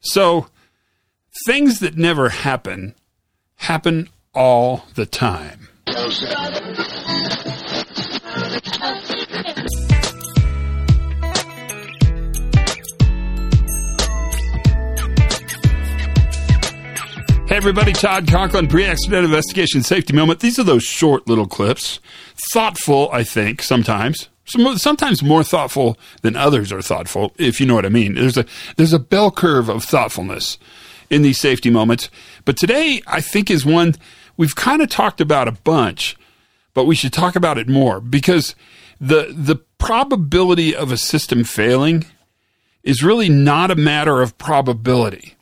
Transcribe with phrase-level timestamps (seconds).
[0.00, 0.46] So
[1.46, 2.94] things that never happen
[3.56, 5.68] happen all the time.
[17.46, 20.40] Hey everybody, Todd Conklin, pre-accident investigation safety moment.
[20.40, 22.00] These are those short little clips.
[22.54, 24.28] Thoughtful, I think, sometimes.
[24.50, 28.14] Some, sometimes more thoughtful than others are thoughtful, if you know what I mean.
[28.14, 28.44] There's a
[28.76, 30.58] there's a bell curve of thoughtfulness
[31.08, 32.10] in these safety moments.
[32.44, 33.94] But today, I think is one
[34.36, 36.16] we've kind of talked about a bunch,
[36.74, 38.54] but we should talk about it more because
[39.00, 42.04] the the probability of a system failing
[42.82, 45.34] is really not a matter of probability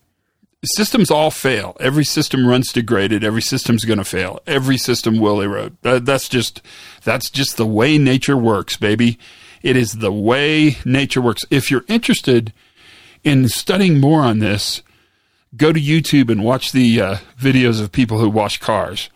[0.64, 1.76] systems all fail.
[1.78, 3.22] Every system runs degraded.
[3.22, 4.40] Every system's going to fail.
[4.46, 5.76] Every system will erode.
[5.82, 6.62] that's just
[7.04, 9.18] that's just the way nature works, baby.
[9.62, 11.42] It is the way nature works.
[11.50, 12.52] If you're interested
[13.24, 14.82] in studying more on this,
[15.56, 19.10] go to YouTube and watch the uh, videos of people who wash cars.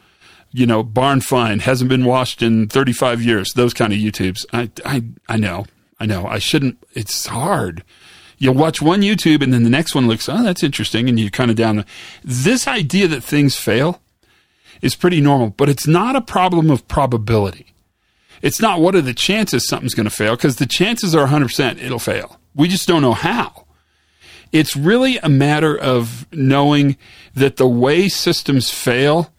[0.50, 3.52] You know, barn find hasn't been washed in 35 years.
[3.54, 4.44] Those kind of YouTubes.
[4.52, 5.66] I I I know.
[5.98, 6.26] I know.
[6.26, 6.78] I shouldn't.
[6.94, 7.82] It's hard
[8.42, 11.08] you'll watch one YouTube and then the next one looks, oh, that's interesting.
[11.08, 11.84] And you kind of down.
[12.24, 14.02] This idea that things fail
[14.82, 17.72] is pretty normal, but it's not a problem of probability.
[18.42, 21.80] It's not what are the chances something's going to fail because the chances are 100%
[21.80, 22.40] it'll fail.
[22.52, 23.66] We just don't know how.
[24.50, 26.96] It's really a matter of knowing
[27.34, 29.32] that the way systems fail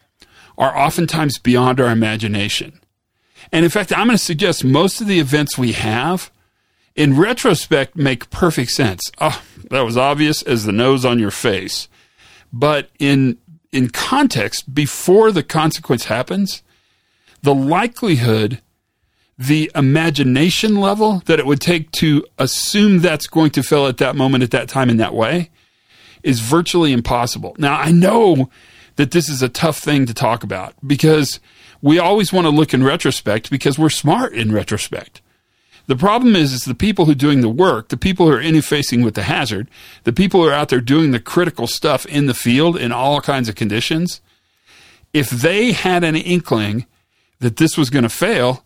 [0.57, 2.79] are oftentimes beyond our imagination.
[3.51, 6.31] And in fact, I'm going to suggest most of the events we have
[6.95, 9.11] in retrospect make perfect sense.
[9.19, 11.87] Oh, that was obvious as the nose on your face.
[12.51, 13.37] But in
[13.71, 16.61] in context, before the consequence happens,
[17.41, 18.61] the likelihood,
[19.37, 24.15] the imagination level that it would take to assume that's going to fail at that
[24.15, 25.49] moment, at that time, in that way,
[26.21, 27.55] is virtually impossible.
[27.57, 28.51] Now, I know
[28.95, 31.39] that this is a tough thing to talk about because
[31.81, 35.22] we always want to look in retrospect because we're smart in retrospect.
[35.87, 38.41] The problem is, is the people who are doing the work, the people who are
[38.41, 39.69] interfacing with the hazard,
[40.05, 43.19] the people who are out there doing the critical stuff in the field in all
[43.19, 44.21] kinds of conditions.
[45.11, 46.85] If they had an inkling
[47.39, 48.63] that this was going to fail,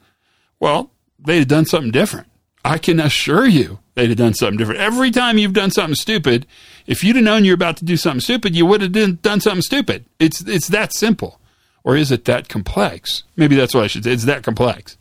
[0.59, 2.27] well, they'd have done something different.
[2.63, 4.79] I can assure you they'd have done something different.
[4.79, 6.45] Every time you've done something stupid,
[6.85, 9.61] if you'd have known you're about to do something stupid, you would have done something
[9.61, 10.05] stupid.
[10.19, 11.39] It's, it's that simple.
[11.83, 13.23] Or is it that complex?
[13.35, 14.11] Maybe that's what I should say.
[14.11, 14.97] It's that complex.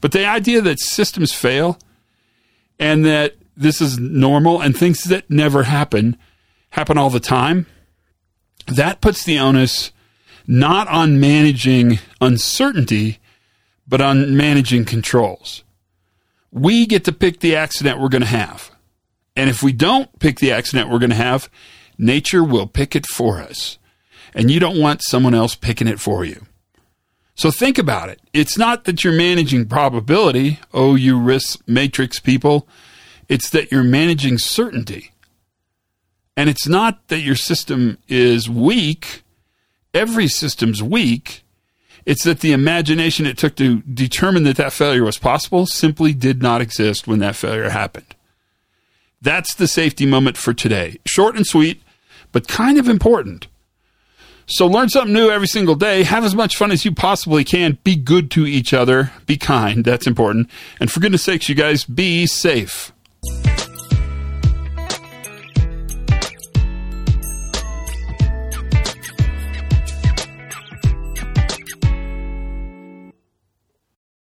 [0.00, 1.78] But the idea that systems fail
[2.78, 6.16] and that this is normal and things that never happen
[6.70, 7.66] happen all the time,
[8.66, 9.90] that puts the onus
[10.46, 13.18] not on managing uncertainty,
[13.86, 15.64] but on managing controls.
[16.50, 18.70] We get to pick the accident we're going to have.
[19.36, 21.50] And if we don't pick the accident we're going to have,
[21.98, 23.78] nature will pick it for us.
[24.34, 26.46] And you don't want someone else picking it for you.
[27.38, 28.20] So think about it.
[28.32, 32.66] It's not that you're managing probability, oh, you risk matrix people.
[33.28, 35.12] It's that you're managing certainty.
[36.36, 39.22] And it's not that your system is weak.
[39.94, 41.44] Every system's weak.
[42.04, 46.42] It's that the imagination it took to determine that that failure was possible simply did
[46.42, 48.16] not exist when that failure happened.
[49.22, 50.98] That's the safety moment for today.
[51.06, 51.82] Short and sweet,
[52.32, 53.46] but kind of important.
[54.50, 56.04] So learn something new every single day.
[56.04, 57.78] Have as much fun as you possibly can.
[57.84, 59.12] Be good to each other.
[59.26, 59.84] Be kind.
[59.84, 60.48] That's important.
[60.80, 62.92] And for goodness sakes, you guys, be safe.